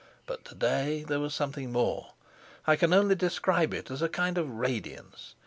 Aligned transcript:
But 0.25 0.43
to 0.45 0.55
day 0.55 1.03
there 1.07 1.19
was 1.19 1.35
something 1.35 1.71
more; 1.71 2.13
I 2.65 2.75
can 2.75 2.91
only 2.91 3.13
describe 3.13 3.71
it 3.71 3.91
as 3.91 4.01
a 4.01 4.09
kind 4.09 4.39
of 4.39 4.49
radiance. 4.49 5.35